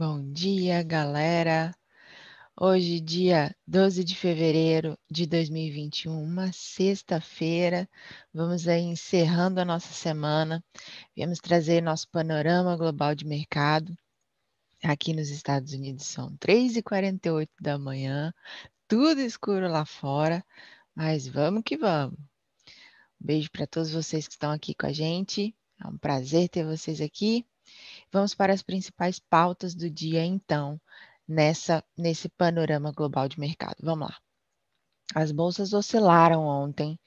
Bom 0.00 0.32
dia, 0.32 0.80
galera. 0.84 1.74
Hoje, 2.56 3.00
dia 3.00 3.52
12 3.66 4.04
de 4.04 4.14
fevereiro 4.14 4.96
de 5.10 5.26
2021, 5.26 6.22
uma 6.22 6.52
sexta-feira. 6.52 7.90
Vamos 8.32 8.68
aí 8.68 8.82
encerrando 8.82 9.60
a 9.60 9.64
nossa 9.64 9.92
semana. 9.92 10.64
Viemos 11.16 11.40
trazer 11.40 11.82
nosso 11.82 12.08
panorama 12.10 12.76
global 12.76 13.12
de 13.12 13.26
mercado. 13.26 13.92
Aqui 14.84 15.12
nos 15.12 15.30
Estados 15.30 15.72
Unidos 15.72 16.06
são 16.06 16.36
3h48 16.36 17.48
da 17.60 17.76
manhã, 17.76 18.32
tudo 18.86 19.20
escuro 19.20 19.68
lá 19.68 19.84
fora, 19.84 20.44
mas 20.94 21.26
vamos 21.26 21.64
que 21.64 21.76
vamos. 21.76 22.16
Um 23.20 23.26
beijo 23.26 23.50
para 23.50 23.66
todos 23.66 23.90
vocês 23.90 24.28
que 24.28 24.34
estão 24.34 24.52
aqui 24.52 24.76
com 24.76 24.86
a 24.86 24.92
gente. 24.92 25.52
É 25.84 25.88
um 25.88 25.98
prazer 25.98 26.48
ter 26.48 26.64
vocês 26.64 27.00
aqui. 27.00 27.44
Vamos 28.12 28.34
para 28.34 28.52
as 28.52 28.62
principais 28.62 29.18
pautas 29.18 29.74
do 29.74 29.90
dia, 29.90 30.24
então, 30.24 30.80
nessa 31.26 31.84
nesse 31.96 32.28
panorama 32.30 32.92
global 32.92 33.28
de 33.28 33.38
mercado. 33.38 33.76
Vamos 33.82 34.08
lá. 34.08 34.16
As 35.14 35.32
bolsas 35.32 35.72
oscilaram 35.72 36.44
ontem 36.44 36.98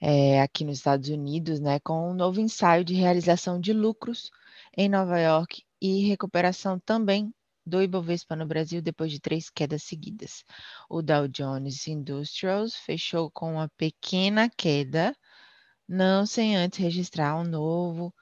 é, 0.00 0.40
aqui 0.40 0.64
nos 0.64 0.78
Estados 0.78 1.08
Unidos, 1.08 1.60
né, 1.60 1.78
com 1.80 2.10
um 2.10 2.14
novo 2.14 2.40
ensaio 2.40 2.84
de 2.84 2.94
realização 2.94 3.60
de 3.60 3.72
lucros 3.72 4.30
em 4.76 4.88
Nova 4.88 5.18
York 5.18 5.64
e 5.80 6.06
recuperação 6.08 6.78
também 6.78 7.32
do 7.66 7.82
Ibovespa 7.82 8.34
no 8.34 8.46
Brasil 8.46 8.80
depois 8.80 9.12
de 9.12 9.20
três 9.20 9.50
quedas 9.50 9.82
seguidas. 9.82 10.44
O 10.88 11.02
Dow 11.02 11.28
Jones 11.28 11.86
Industrials 11.86 12.74
fechou 12.74 13.30
com 13.30 13.54
uma 13.54 13.68
pequena 13.76 14.48
queda, 14.48 15.14
não 15.86 16.24
sem 16.26 16.56
antes 16.56 16.78
registrar 16.78 17.36
um 17.36 17.44
novo 17.44 18.14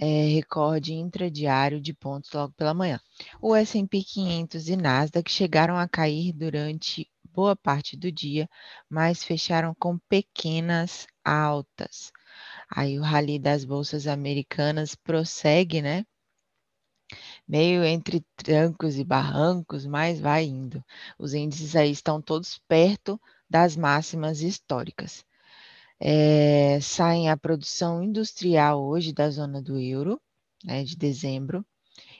é, 0.00 0.28
recorde 0.28 0.94
intradiário 0.94 1.80
de 1.80 1.92
pontos 1.92 2.32
logo 2.32 2.54
pela 2.54 2.72
manhã. 2.72 2.98
O 3.40 3.54
S&P 3.54 4.02
500 4.02 4.68
e 4.68 4.76
Nasdaq 4.76 5.30
chegaram 5.30 5.76
a 5.76 5.86
cair 5.86 6.32
durante 6.32 7.06
boa 7.24 7.54
parte 7.54 7.96
do 7.96 8.10
dia, 8.10 8.48
mas 8.88 9.22
fecharam 9.22 9.74
com 9.78 9.98
pequenas 10.08 11.06
altas. 11.24 12.10
Aí 12.70 12.98
o 12.98 13.02
rally 13.02 13.38
das 13.38 13.64
bolsas 13.64 14.06
americanas 14.06 14.94
prossegue, 14.94 15.82
né? 15.82 16.04
Meio 17.46 17.84
entre 17.84 18.24
trancos 18.36 18.96
e 18.96 19.04
barrancos, 19.04 19.84
mas 19.84 20.18
vai 20.20 20.44
indo. 20.44 20.82
Os 21.18 21.34
índices 21.34 21.76
aí 21.76 21.90
estão 21.90 22.22
todos 22.22 22.58
perto 22.66 23.20
das 23.48 23.76
máximas 23.76 24.40
históricas. 24.40 25.24
É, 26.02 26.80
saem 26.80 27.28
a 27.28 27.36
produção 27.36 28.02
industrial 28.02 28.82
hoje 28.82 29.12
da 29.12 29.28
zona 29.28 29.60
do 29.60 29.78
euro, 29.78 30.18
né, 30.64 30.82
de 30.82 30.96
dezembro, 30.96 31.64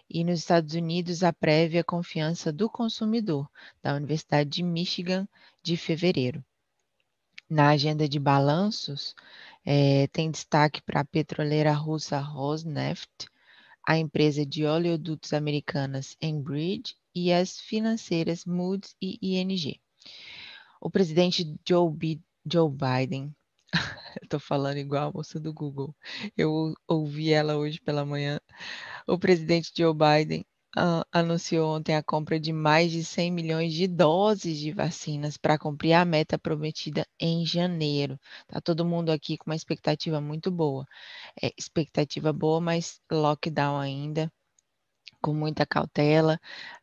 e 0.08 0.22
nos 0.22 0.40
Estados 0.40 0.74
Unidos 0.74 1.22
a 1.22 1.32
prévia 1.32 1.82
confiança 1.82 2.52
do 2.52 2.68
consumidor, 2.68 3.48
da 3.82 3.94
Universidade 3.94 4.50
de 4.50 4.62
Michigan, 4.62 5.26
de 5.62 5.78
fevereiro. 5.78 6.44
Na 7.48 7.70
agenda 7.70 8.06
de 8.06 8.18
balanços, 8.18 9.14
é, 9.64 10.06
tem 10.08 10.30
destaque 10.30 10.82
para 10.82 11.00
a 11.00 11.04
petroleira 11.04 11.72
russa 11.72 12.18
Rosneft, 12.18 13.28
a 13.86 13.96
empresa 13.96 14.44
de 14.44 14.66
oleodutos 14.66 15.32
americanas 15.32 16.16
Enbridge 16.20 16.94
e 17.14 17.32
as 17.32 17.58
financeiras 17.58 18.44
Moody's 18.44 18.94
e 19.00 19.18
ING. 19.22 19.80
O 20.80 20.90
presidente 20.90 21.58
Joe, 21.66 21.90
B 21.90 22.20
Joe 22.44 22.70
Biden 22.70 23.34
Estou 24.22 24.40
falando 24.40 24.78
igual 24.78 25.08
a 25.08 25.12
moça 25.12 25.38
do 25.38 25.52
Google. 25.52 25.94
Eu 26.36 26.74
ouvi 26.88 27.32
ela 27.32 27.56
hoje 27.56 27.80
pela 27.80 28.04
manhã. 28.04 28.40
O 29.06 29.18
presidente 29.18 29.72
Joe 29.76 29.94
Biden 29.94 30.44
uh, 30.76 31.04
anunciou 31.12 31.76
ontem 31.76 31.96
a 31.96 32.02
compra 32.02 32.38
de 32.40 32.52
mais 32.52 32.90
de 32.92 33.04
100 33.04 33.30
milhões 33.30 33.72
de 33.72 33.86
doses 33.86 34.58
de 34.58 34.72
vacinas 34.72 35.36
para 35.36 35.58
cumprir 35.58 35.94
a 35.94 36.04
meta 36.04 36.38
prometida 36.38 37.06
em 37.18 37.44
janeiro. 37.46 38.18
Tá 38.48 38.60
todo 38.60 38.84
mundo 38.84 39.10
aqui 39.10 39.36
com 39.38 39.50
uma 39.50 39.56
expectativa 39.56 40.20
muito 40.20 40.50
boa. 40.50 40.86
É, 41.42 41.52
expectativa 41.58 42.32
boa, 42.32 42.60
mas 42.60 43.00
lockdown 43.10 43.78
ainda, 43.78 44.32
com 45.22 45.34
muita 45.34 45.66
cautela. 45.66 46.40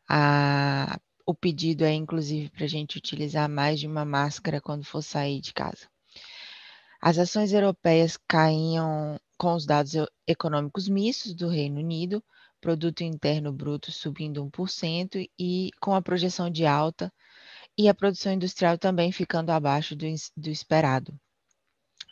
A, 0.10 1.00
o 1.26 1.36
pedido 1.36 1.84
é, 1.86 1.94
inclusive, 1.94 2.50
para 2.52 2.66
a 2.66 2.70
gente 2.70 2.98
utilizar 2.98 3.50
mais 3.50 3.80
de 3.80 3.88
uma 3.88 4.06
máscara 4.06 4.62
quando 4.62 4.86
for 4.86 5.02
sair 5.04 5.42
de 5.42 5.54
casa. 5.54 5.88
As 7.10 7.18
ações 7.18 7.54
europeias 7.54 8.18
caíam 8.28 9.18
com 9.38 9.54
os 9.54 9.66
dados 9.66 9.94
econômicos 10.28 10.90
mistos 10.90 11.34
do 11.34 11.48
Reino 11.48 11.80
Unido, 11.80 12.22
produto 12.60 13.02
interno 13.02 13.54
bruto 13.54 13.94
subindo 13.94 14.44
1% 14.44 15.26
e 15.40 15.72
com 15.80 15.96
a 15.96 16.02
projeção 16.02 16.50
de 16.50 16.66
alta 16.66 17.10
e 17.78 17.88
a 17.88 17.94
produção 17.94 18.34
industrial 18.34 18.78
também 18.78 19.10
ficando 19.14 19.52
abaixo 19.52 19.96
do, 19.96 20.06
do 20.36 20.50
esperado. 20.50 21.18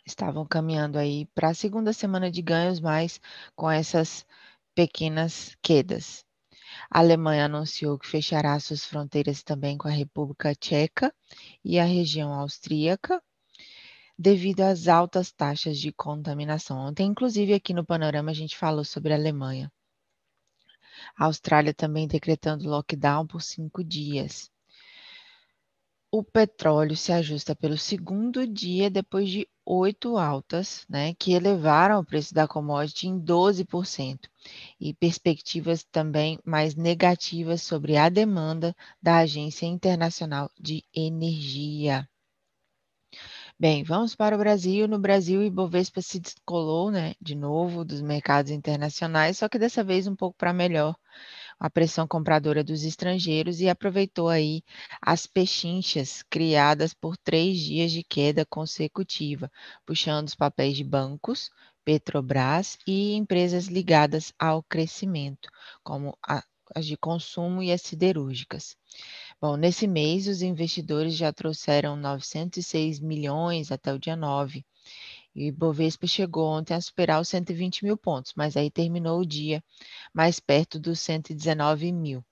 Estavam 0.06 0.46
caminhando 0.46 0.98
aí 0.98 1.26
para 1.34 1.50
a 1.50 1.54
segunda 1.54 1.92
semana 1.92 2.30
de 2.30 2.40
ganhos, 2.40 2.80
mas 2.80 3.20
com 3.54 3.70
essas 3.70 4.24
pequenas 4.74 5.54
quedas. 5.60 6.24
A 6.90 7.00
Alemanha 7.00 7.44
anunciou 7.44 7.98
que 7.98 8.08
fechará 8.08 8.58
suas 8.58 8.86
fronteiras 8.86 9.42
também 9.42 9.76
com 9.76 9.88
a 9.88 9.90
República 9.90 10.54
Tcheca 10.54 11.14
e 11.62 11.78
a 11.78 11.84
região 11.84 12.32
austríaca, 12.32 13.22
devido 14.18 14.62
às 14.62 14.88
altas 14.88 15.30
taxas 15.30 15.78
de 15.78 15.92
contaminação. 15.92 16.78
Ontem, 16.78 17.06
inclusive, 17.06 17.52
aqui 17.52 17.74
no 17.74 17.84
Panorama, 17.84 18.30
a 18.30 18.34
gente 18.34 18.56
falou 18.56 18.84
sobre 18.84 19.12
a 19.12 19.16
Alemanha. 19.16 19.70
A 21.16 21.26
Austrália 21.26 21.74
também 21.74 22.08
decretando 22.08 22.68
lockdown 22.68 23.26
por 23.26 23.42
cinco 23.42 23.84
dias. 23.84 24.50
O 26.10 26.22
petróleo 26.22 26.96
se 26.96 27.12
ajusta 27.12 27.54
pelo 27.54 27.76
segundo 27.76 28.46
dia 28.46 28.88
depois 28.88 29.28
de 29.28 29.46
oito 29.66 30.16
altas, 30.16 30.86
né, 30.88 31.12
que 31.14 31.32
elevaram 31.32 31.98
o 31.98 32.04
preço 32.04 32.32
da 32.32 32.48
commodity 32.48 33.08
em 33.08 33.18
12%, 33.18 34.30
e 34.80 34.94
perspectivas 34.94 35.84
também 35.84 36.38
mais 36.44 36.74
negativas 36.74 37.60
sobre 37.60 37.96
a 37.96 38.08
demanda 38.08 38.74
da 39.02 39.18
Agência 39.18 39.66
Internacional 39.66 40.50
de 40.58 40.84
Energia. 40.94 42.08
Bem, 43.58 43.82
vamos 43.84 44.14
para 44.14 44.34
o 44.34 44.38
Brasil. 44.38 44.86
No 44.88 44.98
Brasil, 44.98 45.42
Ibovespa 45.42 46.00
se 46.02 46.18
descolou, 46.20 46.90
né, 46.90 47.14
de 47.20 47.34
novo 47.34 47.84
dos 47.84 48.00
mercados 48.02 48.50
internacionais, 48.50 49.38
só 49.38 49.48
que 49.48 49.58
dessa 49.58 49.82
vez 49.84 50.06
um 50.06 50.14
pouco 50.16 50.36
para 50.38 50.52
melhor 50.52 50.94
a 51.58 51.70
pressão 51.70 52.06
compradora 52.08 52.64
dos 52.64 52.84
estrangeiros 52.84 53.60
e 53.60 53.68
aproveitou 53.68 54.28
aí 54.28 54.62
as 55.02 55.26
pechinchas 55.26 56.22
criadas 56.30 56.94
por 56.94 57.16
três 57.16 57.58
dias 57.60 57.92
de 57.92 58.02
queda 58.04 58.44
consecutiva, 58.46 59.50
puxando 59.86 60.28
os 60.28 60.34
papéis 60.34 60.76
de 60.76 60.84
bancos, 60.84 61.50
Petrobras 61.84 62.78
e 62.86 63.14
empresas 63.14 63.66
ligadas 63.66 64.32
ao 64.38 64.62
crescimento, 64.62 65.48
como 65.84 66.16
as 66.74 66.86
de 66.86 66.96
consumo 66.96 67.62
e 67.62 67.72
as 67.72 67.82
siderúrgicas. 67.82 68.76
Bom, 69.40 69.56
nesse 69.56 69.86
mês, 69.86 70.26
os 70.28 70.42
investidores 70.42 71.14
já 71.14 71.32
trouxeram 71.32 71.96
906 71.96 73.00
milhões 73.00 73.70
até 73.72 73.92
o 73.92 73.98
dia 73.98 74.16
9. 74.16 74.64
E 75.34 75.44
o 75.44 75.46
Ibovespa 75.48 76.06
chegou 76.06 76.46
ontem 76.48 76.74
a 76.74 76.80
superar 76.80 77.20
os 77.20 77.28
120 77.28 77.84
mil 77.84 77.96
pontos, 77.96 78.32
mas 78.36 78.56
aí 78.56 78.70
terminou 78.70 79.20
o 79.20 79.26
dia 79.26 79.62
mais 80.14 80.40
perto 80.40 80.78
dos 80.78 81.00
119 81.00 81.92
mil. 81.92 82.24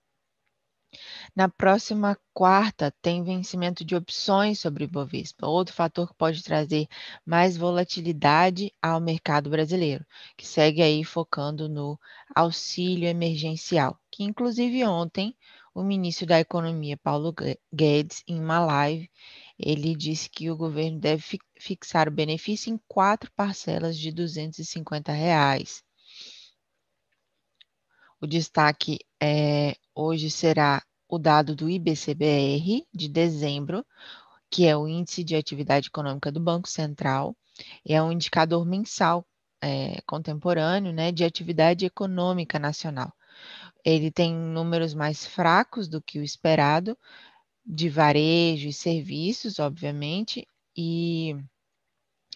Na 1.35 1.47
próxima 1.47 2.17
quarta, 2.33 2.91
tem 3.01 3.23
vencimento 3.23 3.85
de 3.85 3.95
opções 3.95 4.59
sobre 4.59 4.83
o 4.83 4.85
Ibovespa, 4.85 5.47
outro 5.47 5.75
fator 5.75 6.07
que 6.07 6.15
pode 6.15 6.43
trazer 6.43 6.87
mais 7.25 7.55
volatilidade 7.57 8.73
ao 8.81 8.99
mercado 8.99 9.49
brasileiro, 9.49 10.05
que 10.35 10.47
segue 10.47 10.81
aí 10.81 11.03
focando 11.03 11.69
no 11.69 11.99
auxílio 12.35 13.07
emergencial, 13.07 13.99
que 14.09 14.23
inclusive 14.23 14.83
ontem 14.85 15.35
o 15.75 15.83
ministro 15.83 16.25
da 16.25 16.39
Economia, 16.39 16.95
Paulo 16.95 17.35
Guedes, 17.71 18.23
em 18.25 18.39
uma 18.39 18.59
live, 18.65 19.11
ele 19.59 19.93
disse 19.93 20.29
que 20.29 20.49
o 20.49 20.55
governo 20.55 20.97
deve 20.97 21.21
fi 21.21 21.37
fixar 21.59 22.07
o 22.07 22.11
benefício 22.11 22.73
em 22.73 22.79
quatro 22.87 23.29
parcelas 23.33 23.97
de 23.97 24.09
250 24.09 25.11
reais. 25.11 25.83
O 28.21 28.25
destaque 28.25 28.99
é, 29.21 29.75
hoje 29.93 30.31
será 30.31 30.81
o 31.09 31.19
dado 31.19 31.53
do 31.53 31.69
IBCBR 31.69 32.87
de 32.93 33.09
dezembro, 33.09 33.85
que 34.49 34.65
é 34.65 34.77
o 34.77 34.87
Índice 34.87 35.25
de 35.25 35.35
Atividade 35.35 35.87
Econômica 35.87 36.31
do 36.31 36.39
Banco 36.39 36.69
Central, 36.69 37.35
é 37.85 38.01
um 38.01 38.13
indicador 38.13 38.65
mensal 38.65 39.27
é, 39.61 40.01
contemporâneo 40.07 40.93
né, 40.93 41.11
de 41.11 41.25
atividade 41.25 41.85
econômica 41.85 42.57
nacional 42.57 43.13
ele 43.85 44.11
tem 44.11 44.33
números 44.35 44.93
mais 44.95 45.25
fracos 45.27 45.87
do 45.87 46.01
que 46.01 46.19
o 46.19 46.23
esperado, 46.23 46.97
de 47.65 47.89
varejo 47.89 48.69
e 48.69 48.73
serviços, 48.73 49.59
obviamente, 49.59 50.47
e 50.77 51.35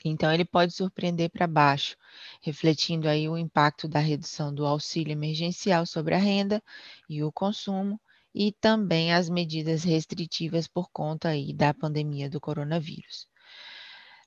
Então, 0.04 0.30
ele 0.34 0.44
pode 0.44 0.74
surpreender 0.74 1.30
para 1.30 1.48
baixo, 1.48 1.96
refletindo 2.42 3.08
aí 3.08 3.30
o 3.30 3.38
impacto 3.38 3.88
da 3.88 4.00
redução 4.00 4.54
do 4.54 4.66
auxílio 4.66 5.12
emergencial 5.14 5.86
sobre 5.86 6.16
a 6.16 6.18
renda 6.18 6.62
e 7.08 7.24
o 7.24 7.32
consumo 7.32 7.98
e 8.36 8.52
também 8.52 9.14
as 9.14 9.30
medidas 9.30 9.84
restritivas 9.86 10.68
por 10.68 10.90
conta 10.92 11.30
aí 11.30 11.54
da 11.54 11.74
pandemia 11.74 12.30
do 12.30 12.42
coronavírus. 12.42 13.26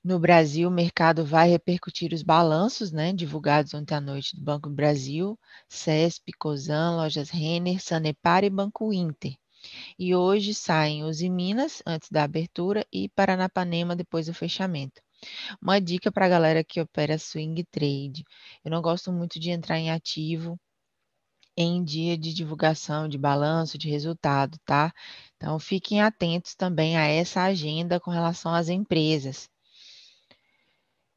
No 0.03 0.19
Brasil, 0.19 0.67
o 0.67 0.71
mercado 0.71 1.25
vai 1.25 1.49
repercutir 1.49 2.13
os 2.13 2.21
balanços 2.21 2.91
né, 2.91 3.13
divulgados 3.13 3.73
ontem 3.73 3.95
à 3.95 4.01
noite 4.01 4.35
do 4.35 4.43
Banco 4.43 4.67
do 4.67 4.75
Brasil, 4.75 5.39
CESP, 5.69 6.33
COSAN, 6.33 6.97
Lojas 6.97 7.29
Renner, 7.29 7.81
Sanepar 7.81 8.43
e 8.43 8.49
Banco 8.49 8.91
Inter. 8.91 9.33
E 9.97 10.13
hoje 10.15 10.53
saem 10.53 11.03
os 11.05 11.21
em 11.21 11.29
Minas, 11.29 11.81
antes 11.85 12.09
da 12.09 12.23
abertura, 12.23 12.85
e 12.91 13.07
Paranapanema, 13.09 13.95
depois 13.95 14.25
do 14.25 14.33
fechamento. 14.33 15.01
Uma 15.61 15.79
dica 15.79 16.11
para 16.11 16.25
a 16.25 16.29
galera 16.29 16.63
que 16.63 16.81
opera 16.81 17.17
swing 17.17 17.63
trade. 17.65 18.23
Eu 18.65 18.71
não 18.71 18.81
gosto 18.81 19.11
muito 19.11 19.39
de 19.39 19.51
entrar 19.51 19.79
em 19.79 19.91
ativo 19.91 20.59
em 21.57 21.83
dia 21.83 22.17
de 22.17 22.33
divulgação 22.33 23.07
de 23.07 23.17
balanço, 23.17 23.77
de 23.77 23.89
resultado, 23.89 24.57
tá? 24.65 24.93
Então, 25.37 25.59
fiquem 25.59 26.01
atentos 26.01 26.55
também 26.55 26.97
a 26.97 27.05
essa 27.07 27.43
agenda 27.43 27.99
com 27.99 28.11
relação 28.11 28.53
às 28.53 28.69
empresas. 28.69 29.52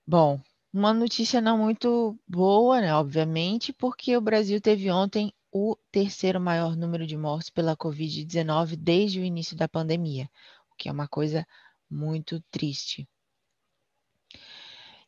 Bom, 0.06 0.40
uma 0.72 0.92
notícia 0.94 1.40
não 1.40 1.58
muito 1.58 2.18
boa, 2.28 2.80
né, 2.80 2.94
obviamente, 2.94 3.72
porque 3.72 4.16
o 4.16 4.20
Brasil 4.20 4.60
teve 4.60 4.90
ontem 4.90 5.32
o 5.50 5.76
terceiro 5.90 6.40
maior 6.40 6.76
número 6.76 7.06
de 7.06 7.16
mortes 7.16 7.50
pela 7.50 7.76
Covid-19 7.76 8.76
desde 8.76 9.20
o 9.20 9.24
início 9.24 9.56
da 9.56 9.68
pandemia, 9.68 10.30
o 10.70 10.76
que 10.76 10.88
é 10.88 10.92
uma 10.92 11.08
coisa 11.08 11.46
muito 11.90 12.40
triste. 12.50 13.08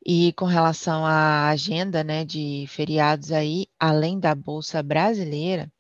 E 0.05 0.33
com 0.33 0.47
relação 0.47 1.07
à 1.07 1.49
agenda 1.49 2.03
né, 2.03 2.25
de 2.25 2.65
feriados 2.69 3.31
aí, 3.31 3.67
além 3.79 4.19
da 4.19 4.35
Bolsa 4.35 4.83
Brasileira, 4.83 5.71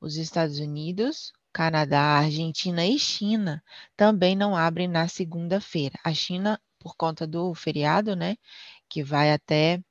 os 0.00 0.16
Estados 0.16 0.58
Unidos, 0.60 1.32
Canadá, 1.52 2.00
Argentina 2.00 2.86
e 2.86 2.98
China 2.98 3.62
também 3.96 4.36
não 4.36 4.56
abrem 4.56 4.86
na 4.86 5.08
segunda-feira. 5.08 5.98
A 6.04 6.12
China, 6.12 6.60
por 6.78 6.96
conta 6.96 7.26
do 7.26 7.54
feriado, 7.54 8.16
né, 8.16 8.36
que 8.88 9.02
vai 9.02 9.32
até 9.32 9.82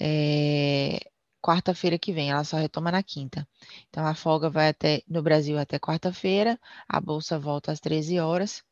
é, 0.00 1.00
quarta-feira 1.42 1.98
que 1.98 2.12
vem, 2.12 2.30
ela 2.30 2.44
só 2.44 2.56
retoma 2.56 2.90
na 2.92 3.02
quinta. 3.02 3.46
Então 3.88 4.06
a 4.06 4.14
folga 4.14 4.48
vai 4.50 4.68
até 4.68 5.02
no 5.08 5.22
Brasil 5.22 5.58
até 5.58 5.78
quarta-feira, 5.78 6.58
a 6.88 7.00
bolsa 7.00 7.38
volta 7.38 7.72
às 7.72 7.80
13 7.80 8.18
horas 8.20 8.62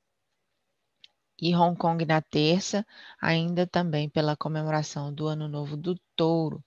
e 1.41 1.55
Hong 1.55 1.76
Kong 1.76 2.05
na 2.05 2.21
terça, 2.23 2.87
ainda 3.21 3.67
também 3.67 4.09
pela 4.09 4.37
comemoração 4.37 5.12
do 5.12 5.27
Ano 5.27 5.49
Novo 5.49 5.77
do 5.77 5.99
Touro. 6.17 6.62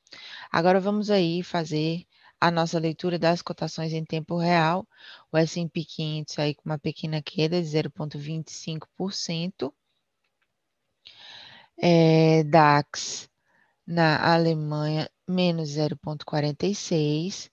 Agora 0.52 0.80
vamos 0.80 1.10
aí 1.10 1.44
fazer 1.44 2.06
a 2.40 2.52
nossa 2.52 2.80
leitura 2.80 3.18
das 3.20 3.42
cotações 3.42 3.94
em 3.94 4.04
tempo 4.06 4.38
real. 4.38 4.88
O 5.32 5.38
S&P 5.38 5.84
500 5.86 6.40
aí 6.40 6.56
com 6.56 6.64
uma 6.66 6.80
pequena 6.80 7.22
queda 7.22 7.62
de 7.62 7.68
0,25%. 7.68 9.74
É, 11.80 12.44
DAX 12.44 13.30
na 13.86 14.34
Alemanha, 14.34 15.10
menos 15.28 15.70
0,46%. 15.70 17.52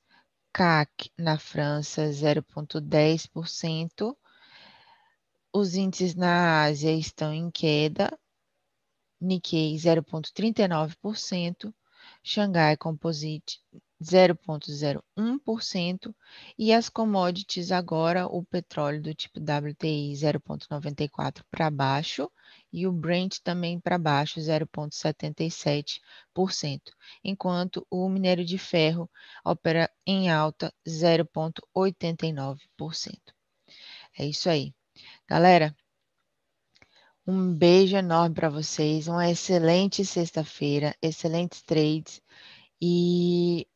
CAC 0.54 1.10
na 1.18 1.36
França, 1.36 2.08
0,10%. 2.10 4.16
Os 5.52 5.74
índices 5.74 6.14
na 6.14 6.62
Ásia 6.62 6.92
estão 6.92 7.34
em 7.34 7.50
queda, 7.50 8.16
Nikkei 9.20 9.74
0,39%, 9.74 11.74
Xangai 12.22 12.76
Composite 12.76 13.60
0,01% 14.04 16.14
e 16.58 16.72
as 16.72 16.88
commodities 16.88 17.70
agora 17.72 18.26
o 18.26 18.44
petróleo 18.44 19.02
do 19.02 19.14
tipo 19.14 19.40
WTI 19.40 20.12
0,94 20.12 21.42
para 21.50 21.70
baixo 21.70 22.30
e 22.72 22.86
o 22.86 22.92
Brent 22.92 23.38
também 23.42 23.80
para 23.80 23.96
baixo 23.96 24.38
0,77%, 24.40 26.80
enquanto 27.22 27.86
o 27.90 28.06
minério 28.08 28.44
de 28.44 28.58
ferro 28.58 29.08
opera 29.44 29.88
em 30.06 30.30
alta 30.30 30.72
0,89%. 30.86 33.18
É 34.18 34.26
isso 34.26 34.48
aí. 34.48 34.74
Galera, 35.28 35.74
um 37.26 37.54
beijo 37.54 37.96
enorme 37.96 38.34
para 38.34 38.50
vocês, 38.50 39.08
uma 39.08 39.30
excelente 39.30 40.04
sexta-feira, 40.04 40.94
excelentes 41.00 41.62
trades 41.62 42.20
e 42.80 43.66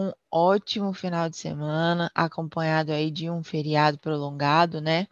um 0.00 0.12
ótimo 0.30 0.92
final 0.92 1.28
de 1.28 1.36
semana, 1.36 2.10
acompanhado 2.14 2.92
aí 2.92 3.10
de 3.10 3.30
um 3.30 3.42
feriado 3.42 3.98
prolongado, 3.98 4.80
né? 4.80 5.06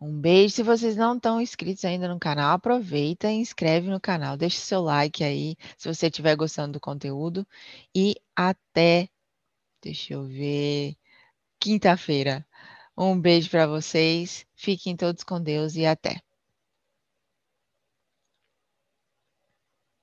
Um 0.00 0.20
beijo. 0.20 0.54
Se 0.54 0.62
vocês 0.62 0.96
não 0.96 1.16
estão 1.16 1.40
inscritos 1.40 1.84
ainda 1.84 2.08
no 2.08 2.18
canal, 2.18 2.52
aproveita 2.54 3.30
e 3.30 3.36
inscreve 3.36 3.88
no 3.88 4.00
canal. 4.00 4.36
Deixe 4.36 4.58
seu 4.58 4.82
like 4.82 5.22
aí, 5.24 5.56
se 5.78 5.92
você 5.92 6.06
estiver 6.08 6.36
gostando 6.36 6.74
do 6.74 6.80
conteúdo. 6.80 7.46
E 7.94 8.16
até, 8.36 9.08
deixa 9.82 10.14
eu 10.14 10.24
ver, 10.24 10.96
quinta-feira. 11.60 12.46
Um 12.96 13.18
beijo 13.20 13.50
para 13.50 13.66
vocês. 13.66 14.46
Fiquem 14.54 14.96
todos 14.96 15.24
com 15.24 15.40
Deus 15.42 15.76
e 15.76 15.86
até. 15.86 16.20